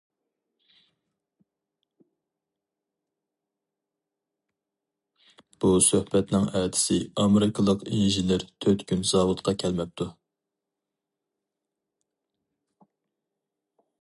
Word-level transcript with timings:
بۇ 5.65 5.69
سۆھبەتنىڭ 5.89 6.49
ئەتىسى 6.59 6.99
ئامېرىكىلىق 7.25 7.85
ئىنژېنېر 7.91 8.47
تۆت 8.67 8.85
كۈن 8.93 9.07
زاۋۇتقا 9.13 9.55
كەلمەپتۇ. 9.65 10.09